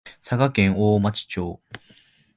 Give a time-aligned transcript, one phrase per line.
[0.19, 1.61] 佐賀県大町町